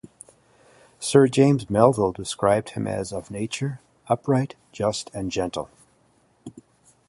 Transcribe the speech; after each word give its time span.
Sir 0.99 1.27
James 1.27 1.69
Melville 1.69 2.11
described 2.11 2.71
him 2.71 2.87
as 2.87 3.13
"of 3.13 3.29
nature, 3.29 3.81
upright, 4.09 4.55
just, 4.71 5.11
and 5.13 5.31
gentle". 5.31 5.69